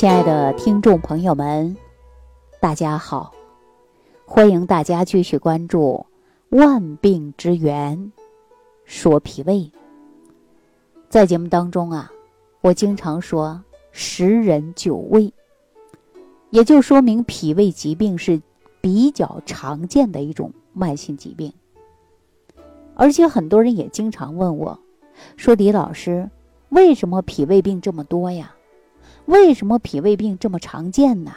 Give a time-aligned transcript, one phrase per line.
[0.00, 1.76] 亲爱的听众朋友们，
[2.58, 3.34] 大家好！
[4.24, 6.06] 欢迎大家继续关注
[6.56, 7.98] 《万病之源》，
[8.86, 9.70] 说脾胃。
[11.10, 12.10] 在节目当中啊，
[12.62, 15.30] 我经常说十人九胃，
[16.48, 18.40] 也就说明脾胃疾病是
[18.80, 21.52] 比较常见的一种慢性疾病。
[22.94, 24.78] 而且很多人也经常问我，
[25.36, 26.30] 说李老师，
[26.70, 28.54] 为什么脾胃病这么多呀？
[29.30, 31.30] 为什么脾胃病这么常见呢？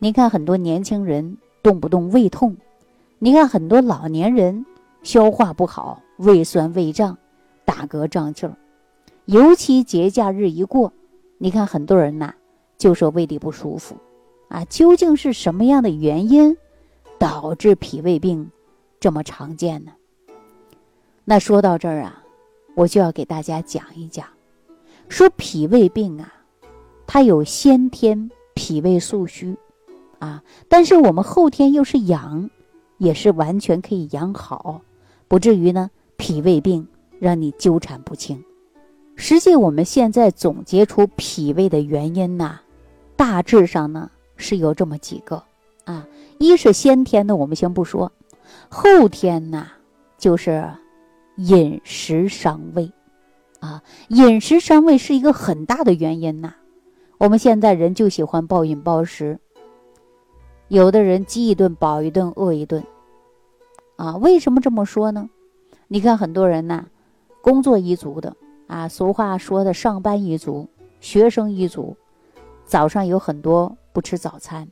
[0.00, 2.56] 你看很多年轻人动不动胃痛，
[3.20, 4.66] 你看很多老年人
[5.04, 7.16] 消化不好，胃酸胃胀，
[7.64, 8.56] 打嗝胀气儿。
[9.26, 10.92] 尤其节假日一过，
[11.38, 12.34] 你看很多人呐
[12.76, 13.94] 就说胃里不舒服，
[14.48, 16.56] 啊，究竟是什么样的原因
[17.16, 18.50] 导致脾胃病
[18.98, 19.92] 这么常见呢？
[21.24, 22.24] 那说到这儿啊，
[22.74, 24.26] 我就要给大家讲一讲，
[25.08, 26.34] 说脾胃病啊。
[27.12, 29.56] 它有先天脾胃素虚，
[30.20, 32.48] 啊，但是我们后天又是养，
[32.98, 34.80] 也是完全可以养好，
[35.26, 36.86] 不至于呢脾胃病
[37.18, 38.40] 让你纠缠不清。
[39.16, 42.60] 实际我们现在总结出脾胃的原因呐，
[43.16, 45.42] 大致上呢是有这么几个
[45.86, 46.06] 啊，
[46.38, 48.12] 一是先天的，我们先不说，
[48.68, 49.66] 后天呐
[50.16, 50.64] 就是
[51.34, 52.92] 饮食伤胃，
[53.58, 56.54] 啊，饮食伤胃是一个很大的原因呐。
[57.20, 59.38] 我们现在人就喜欢暴饮暴食，
[60.68, 62.82] 有的人饥一顿饱一顿饿一顿，
[63.96, 65.28] 啊，为什么这么说呢？
[65.86, 66.86] 你看很多人呐，
[67.42, 68.34] 工作一族的
[68.68, 70.66] 啊，俗话说的上班一族、
[70.98, 71.94] 学生一族，
[72.64, 74.66] 早上有很多不吃早餐，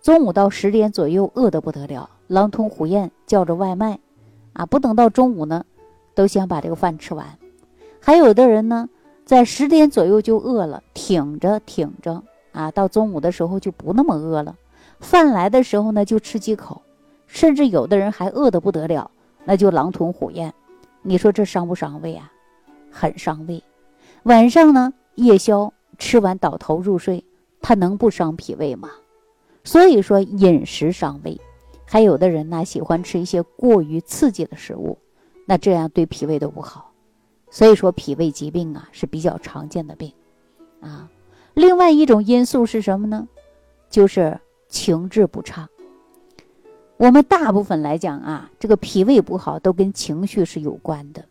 [0.00, 3.98] 中午到十点左右饿得不得了，狼吞虎咽叫着外卖，
[4.54, 5.62] 啊，不等到中午呢，
[6.14, 7.38] 都想把这个饭吃完，
[8.00, 8.88] 还有的人呢。
[9.26, 14.54] 在十点左右就饿了，挺着挺着啊，到中午的时候就不那么饿了。
[15.00, 16.80] 饭来的时候呢，就吃几口，
[17.26, 19.10] 甚至有的人还饿得不得了，
[19.44, 20.54] 那就狼吞虎咽。
[21.02, 22.30] 你说这伤不伤胃啊？
[22.88, 23.60] 很伤胃。
[24.22, 27.24] 晚上呢，夜宵吃完倒头入睡，
[27.60, 28.90] 他能不伤脾胃吗？
[29.64, 31.40] 所以说饮食伤胃。
[31.84, 34.96] 还有的人呢，喜欢吃一些过于刺激的食物，
[35.46, 36.92] 那这样对脾胃都不好。
[37.50, 40.12] 所以说，脾胃疾病啊是比较常见的病，
[40.80, 41.08] 啊，
[41.54, 43.26] 另外一种因素是什么呢？
[43.88, 45.68] 就是情志不畅。
[46.96, 51.24] 我们大部分来讲啊，这个脾胃不好都跟情绪是有关的。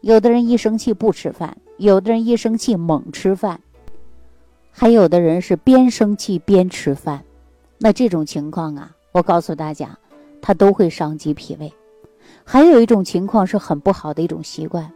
[0.00, 3.60] 有的人一生气不吃饭，有的人一生气猛吃饭，
[4.70, 7.22] 还有的人是边生气边吃饭。
[7.78, 9.98] 那这种情况啊，我告诉大家，
[10.42, 11.72] 它都会伤及脾胃。
[12.44, 14.90] 还有一种情况是很不好的一种习惯。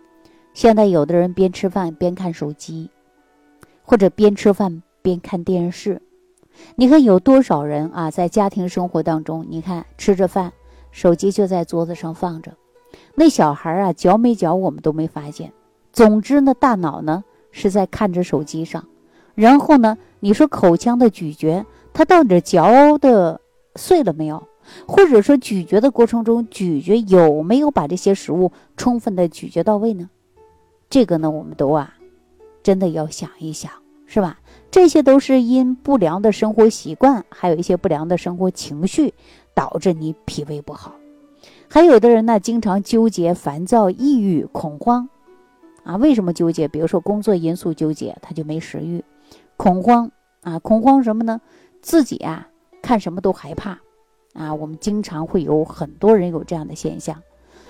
[0.54, 2.88] 现在有的人边吃饭边看手机，
[3.82, 6.00] 或者边吃饭边看电视。
[6.76, 10.52] 你看有多少人啊，在家庭生活当中，你看吃着饭，
[10.92, 12.54] 手机就在桌子上放着。
[13.16, 15.52] 那小孩啊，嚼没嚼我们都没发现。
[15.92, 18.86] 总之呢，大脑呢是在看着手机上。
[19.34, 23.40] 然后呢，你说口腔的咀嚼，他到底嚼的
[23.74, 24.46] 碎了没有？
[24.86, 30.08] 或者说咀嚼的过程中，咀嚼有没有把这些食物充分的咀嚼到位呢？
[30.94, 31.92] 这个呢，我们都啊，
[32.62, 33.72] 真的要想一想，
[34.06, 34.38] 是吧？
[34.70, 39.12] 这些都是因不良的生活习惯，还有一些不良的生活情绪，
[39.56, 40.94] 导致你脾胃不好。
[41.68, 45.08] 还有的人呢，经常纠结、烦躁、抑郁、恐慌，
[45.82, 46.68] 啊，为什么纠结？
[46.68, 49.00] 比如说工作因素纠结，他就没食欲；
[49.56, 50.12] 恐慌
[50.42, 51.40] 啊，恐慌什么呢？
[51.82, 52.46] 自己啊，
[52.80, 53.80] 看什么都害怕，
[54.34, 57.20] 啊，我们经常会有很多人有这样的现象。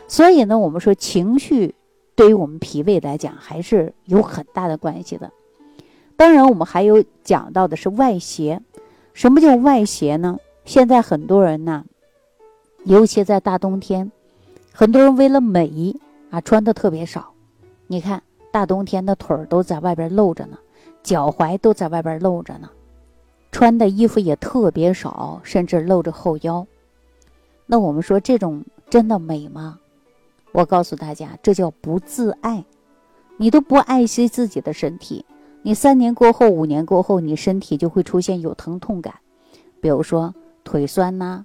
[0.09, 1.75] 所以呢，我们说情绪。
[2.17, 5.33] 对于我们脾胃来讲，还是有很大的关系的。
[6.17, 8.61] 当然，我们还有讲到的是外邪。
[9.13, 10.39] 什么叫外邪呢？
[10.65, 11.85] 现在很多人呢，
[12.85, 14.11] 尤其在大冬天，
[14.73, 15.95] 很多人为了美
[16.31, 17.33] 啊，穿的特别少。
[17.87, 20.59] 你看，大冬天的腿儿都在外边露着呢，
[21.03, 22.71] 脚踝都在外边露着呢，
[23.53, 26.67] 穿的衣服也特别少，甚至露着后腰。
[27.67, 29.79] 那我们说，这种真的美吗？
[30.55, 32.65] 我告诉大家，这叫不自爱，
[33.39, 35.25] 你都不爱惜自己的身体，
[35.63, 39.13] 你三年过后、五年过后，你身体就会出现有疼痛感，
[39.81, 41.45] 比如说腿酸呐，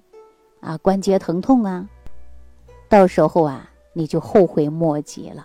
[0.60, 1.88] 啊关节疼痛啊，
[2.88, 5.44] 到时候啊你就后悔莫及了。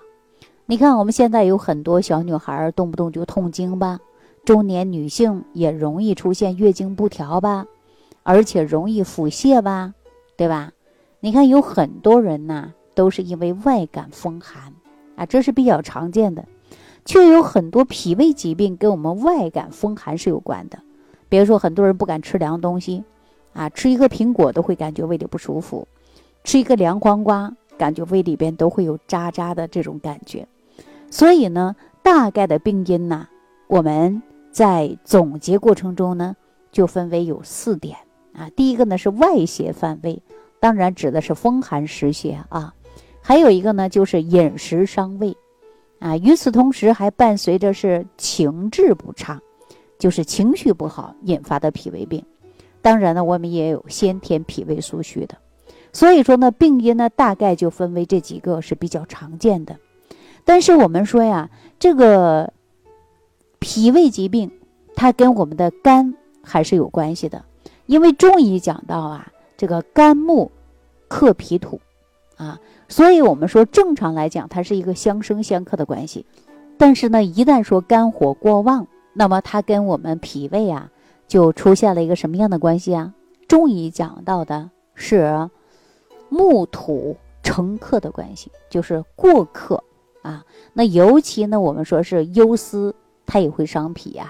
[0.67, 3.99] 你看我们现在有很多小女孩动不动就痛经吧，
[4.45, 7.65] 中年女性也容易出现月经不调吧，
[8.21, 9.95] 而且容易腹泻吧，
[10.37, 10.71] 对吧？
[11.19, 12.71] 你看有很多人呐。
[12.95, 14.73] 都是因为外感风寒
[15.15, 16.45] 啊，这是比较常见的，
[17.05, 20.79] 却有很多脾胃疾病跟我们外感风寒是有关的。
[21.29, 23.03] 比如说很多人不敢吃凉东西，
[23.53, 25.87] 啊，吃一个苹果都会感觉胃里不舒服，
[26.43, 30.47] 吃一个凉黄瓜，感觉胃里边都会有渣渣的这种感觉。
[31.09, 33.27] 所以呢，大概的病因呢，
[33.67, 34.21] 我们
[34.51, 36.35] 在总结过程中呢，
[36.71, 37.97] 就分为有四点
[38.33, 38.49] 啊。
[38.55, 40.21] 第一个呢是外邪犯胃，
[40.59, 42.73] 当然指的是风寒湿邪啊。
[43.27, 45.35] 还有一个呢就是饮食伤胃，
[45.97, 49.41] 啊，与此同时还伴随着是情志不畅，
[49.97, 52.23] 就是情绪不好引发的脾胃病。
[52.83, 55.35] 当然呢，我们也有先天脾胃虚虚的。
[55.91, 59.75] 所以说呢，病因呢大概就分为这几个是比较常见的。
[60.43, 61.49] 但是我们说呀，
[61.79, 62.53] 这个
[63.57, 64.51] 脾胃疾病，
[64.95, 66.13] 它跟我们的肝
[66.43, 67.43] 还是有关系的，
[67.87, 70.51] 因为中医讲到啊，这个肝木
[71.07, 71.81] 克脾土，
[72.37, 76.25] 啊，所以我们说正常来讲，它是一个相生相克的关系。
[76.77, 80.91] 但是呢，一旦说肝火过旺，那么它跟我们脾胃啊，
[81.27, 83.13] 就出现了一个什么样的关系啊？
[83.47, 85.49] 中医讲到的是
[86.29, 89.83] 木土成克的关系，就是过克。
[90.21, 90.43] 啊，
[90.73, 92.95] 那尤其呢，我们说是忧思，
[93.27, 94.25] 它也会伤脾呀；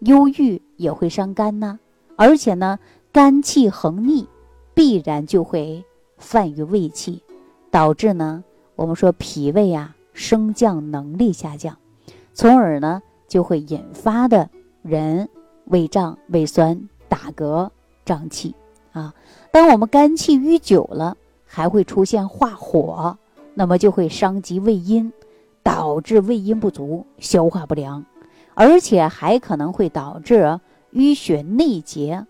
[0.00, 1.78] 忧郁也会伤肝呐。
[2.16, 2.78] 而且呢，
[3.12, 4.26] 肝气横逆，
[4.74, 5.84] 必然就会
[6.16, 7.22] 犯于胃气，
[7.70, 8.42] 导致呢，
[8.76, 11.76] 我们说脾胃啊升降能力下降，
[12.34, 14.48] 从而呢就会引发的
[14.82, 15.28] 人
[15.64, 17.70] 胃胀、胃酸、打嗝、
[18.04, 18.54] 胀气
[18.92, 19.14] 啊。
[19.50, 23.16] 当我们肝气郁久了，还会出现化火，
[23.54, 25.12] 那么就会伤及胃阴。
[25.60, 28.02] 导致胃阴不足、消化不良，
[28.54, 30.58] 而且还可能会导致
[30.94, 32.24] 淤血内结，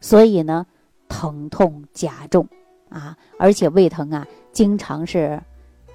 [0.00, 0.64] 所以呢，
[1.08, 2.46] 疼痛加重
[2.90, 3.18] 啊！
[3.36, 5.42] 而且胃疼啊，经常是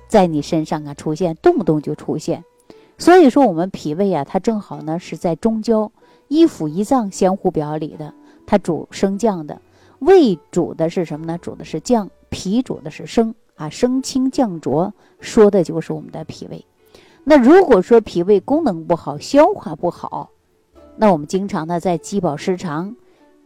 [0.08, 2.44] 在你身上啊出现，动不动就出现。
[3.00, 5.92] 所以说，我们脾胃啊，它正好呢是在中焦，
[6.28, 8.14] 一腑一脏相互表里的，
[8.46, 9.62] 它主升降的。
[10.00, 11.38] 胃主的是什么呢？
[11.42, 16.66] 主的是降，脾主的是升啊，升清降浊，说的就是我们的脾胃。
[17.24, 20.30] 那如果说脾胃功能不好，消化不好，
[20.98, 22.96] 那我们经常呢在饥饱失常，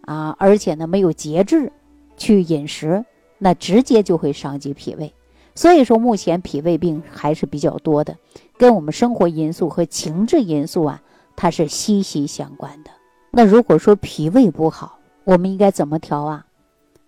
[0.02, 1.72] 啊，而且呢没有节制
[2.18, 3.04] 去饮食，
[3.44, 5.14] 那直接就会伤及脾胃。
[5.54, 8.16] 所以说目前脾胃病还是比较多的，
[8.58, 11.02] 跟我们生活因素和情志因素啊，
[11.36, 12.92] 它是息息相关的。
[13.32, 16.46] 那如果说脾胃不好，我们应该怎么调啊？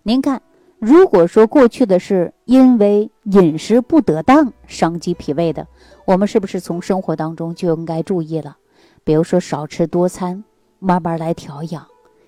[0.02, 0.42] 您看。
[0.78, 5.66] 如果说过去的是因为饮食不得当伤及脾胃的，
[6.04, 8.58] 我们是不是从生活当中就应该注意了？
[9.02, 10.44] 比如说少吃多餐，
[10.78, 11.86] 慢慢来调养，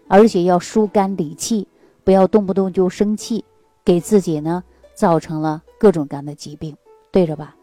[0.08, 1.68] 而且要疏肝理气，
[2.04, 3.44] 不要动不动就生气，
[3.88, 4.62] 给自己呢
[4.92, 6.76] 造成了各种各样的疾病，
[7.10, 7.56] 对着吧？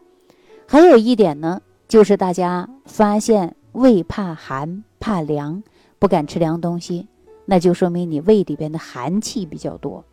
[0.66, 5.62] 还有一点呢，就是大家发现胃怕寒怕凉，
[6.00, 7.06] 不敢吃凉东西，
[7.44, 10.04] 那就说明你胃里边的寒气比较多。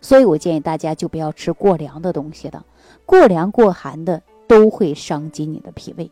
[0.00, 2.66] 所以我建议大家就不要吃过凉的东西了，
[3.06, 6.10] 过凉过寒的都会伤及你的脾胃。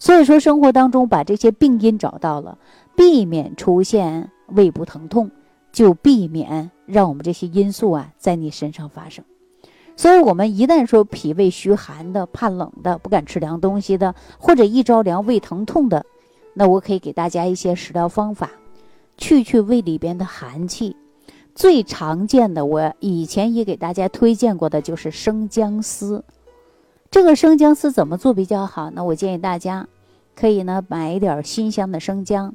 [0.00, 2.58] 所以说，生活当中把这些病因找到了，
[2.96, 5.30] 避免出现胃部疼痛，
[5.70, 9.24] 就避免让我们这些因素啊在你身上发生。
[9.96, 16.04] 所以，我们一旦说脾胃虚寒的、怕冷的、不敢吃凉东西的，或者一着凉胃疼痛的，
[16.52, 18.50] 那我可以给大家一些食疗方法，
[19.16, 20.94] 去去胃里边的寒气。
[21.54, 26.22] 最常见的，我以前也给大家推荐过的，就是生姜丝。
[27.10, 29.02] 这个生姜丝怎么做比较好呢？
[29.02, 29.88] 我建议大家
[30.34, 32.54] 可以呢买一点新鲜的生姜，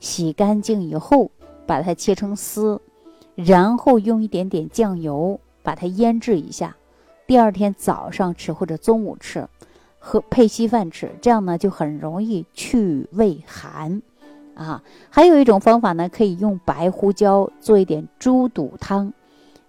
[0.00, 1.30] 洗干净以后
[1.66, 2.80] 把它切成丝，
[3.34, 6.76] 然后用一点点酱油把它腌制一下，
[7.26, 9.48] 第二天早上吃或者中午吃，
[9.98, 14.02] 和配稀饭吃，这样呢就很容易去胃寒。
[14.54, 19.10] 啊，还有一种方法呢，可以用白胡椒做一点猪肚汤，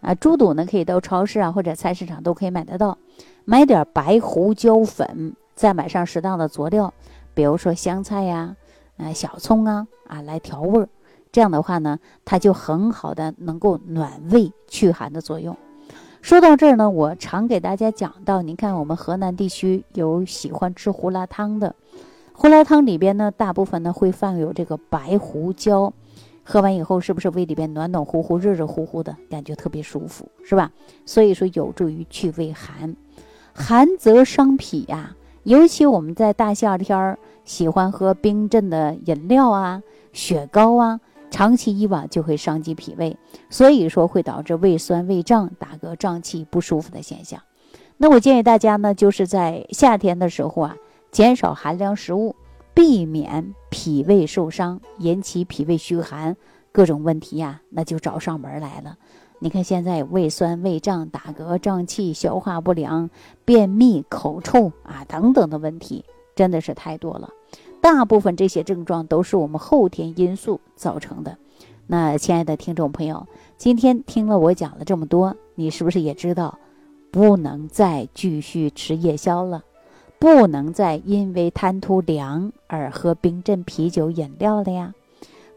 [0.01, 2.97] 啊，猪肚呢可以到超市啊或者菜市场都可以买得到，
[3.45, 6.93] 买点白胡椒粉，再买上适当的佐料，
[7.33, 8.57] 比如说香菜呀，
[8.97, 10.89] 啊小葱啊，啊来调味儿，
[11.31, 15.55] 这样的话呢，它就很好的能够暖胃祛寒的作用。
[16.21, 21.75] 说到这儿呢，我常给大家讲到，您看我们河南地区有喜欢吃胡辣汤的。
[22.33, 25.93] 胡辣汤里边呢，大部分呢会放有这个白胡椒，
[26.43, 30.71] 喝完以后是不是胃里边暖暖乎乎、热热乎乎的感觉特别舒服，是吧？
[31.05, 32.95] 所以说有助于去胃寒，
[33.53, 35.15] 寒则伤脾呀。
[35.43, 39.81] 尤其我们在大夏天儿喜欢喝冰镇的饮料啊、
[40.13, 40.99] 雪糕啊，
[41.31, 43.17] 长期以往就会伤及脾胃，
[43.49, 47.41] 所以说会导致胃酸、胃胀、打嗝、胀气、不舒服的现象。
[47.97, 50.77] 那我建议大家呢，就是在夏天的时候啊。
[51.11, 52.37] 减少寒凉食物，
[52.73, 56.37] 避免脾胃受伤，引起脾胃虚寒，
[56.71, 58.95] 各种问题呀，那就找上门来了。
[59.39, 63.09] 你看现在胃酸、胃胀、打嗝、胀气、消化不良、
[63.43, 67.27] 便秘、口臭啊等等的问题，真的是太多了。
[67.81, 71.37] 大部分这些症状都是我们后天因素造成的。
[71.87, 76.59] 那亲爱的听众朋友，今天听了我讲了这么多，你是不是也知道，
[77.09, 79.63] 不能再继续吃夜宵了，
[80.19, 84.93] 不能再因为贪图凉而喝冰镇啤酒饮料了呀，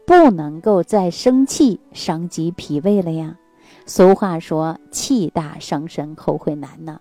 [0.05, 3.37] 不能够再生气伤及脾胃了呀？
[3.85, 6.99] 俗话说，气大伤身，后会难呢。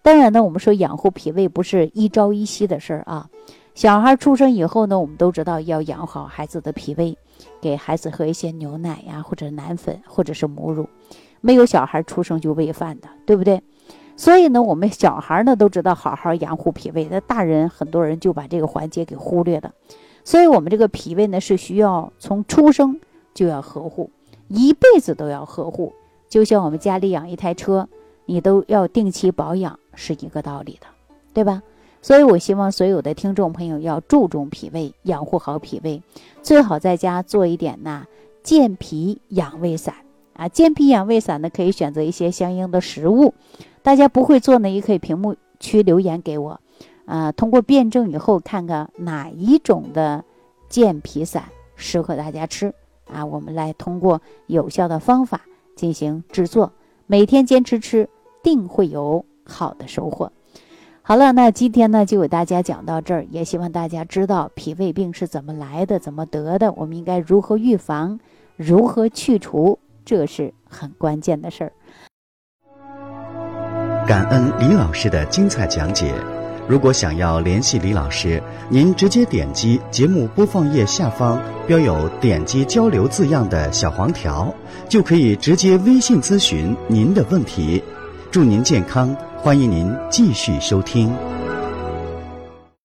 [0.00, 3.28] 当然呢，我们说养护脾胃不是一朝一夕的事儿啊。
[3.80, 7.16] 小孩出生以后呢，我们都知道要养好孩子的脾胃，
[7.62, 10.86] 给孩子喝一些牛奶呀，或者奶粉，或者是母乳。
[11.40, 13.62] 没有小孩出生就喂饭的，对不对？
[14.16, 19.72] 所以呢，我们小孩呢都知道好好养护脾胃，那大人很多人就把这个环节给忽略了。
[20.24, 23.00] 所以，我们这个脾胃呢是需要从出生
[23.32, 24.10] 就要呵护，
[24.48, 25.94] 一辈子都要呵护。
[26.28, 27.88] 就像我们家里养一台车，
[28.26, 30.86] 你都要定期保养，是一个道理的，
[31.32, 31.62] 对吧？
[32.02, 36.02] 所以我希望所有的听众朋友要注重脾胃，养护好脾胃，
[36.42, 38.06] 最好在家做一点呢
[38.42, 39.94] 健脾养胃散
[40.34, 40.48] 啊。
[40.48, 43.34] 健脾养胃散呢，可以选择一些相应的食物。
[43.82, 46.60] 大家不会做呢，也可以屏幕区留言给我，
[47.04, 50.24] 啊，通过辩证以后看看哪一种的
[50.68, 51.44] 健脾散
[51.76, 52.74] 适合大家吃
[53.12, 55.42] 啊，我们来通过有效的方法。
[55.76, 56.70] 进行制作，
[57.06, 58.06] 每天坚持吃，
[58.42, 60.30] 定会有好的收获。
[61.02, 68.20] 好了，那今天呢就给大家讲到这儿，也希望大家知道脾胃病是怎么来的，怎么得的，我们应该如何预防，
[68.56, 71.72] 如何去除，这是很关键的事儿。
[74.06, 76.14] 感恩李老师的精彩讲解。
[76.68, 84.54] 如果想要联系李老师，您直接点击节目播放页下方标有“点击交流”字样的小黄条，
[84.88, 87.82] 就可以直接微信咨询您的问题。
[88.30, 91.12] 祝您健康，欢迎您继续收听。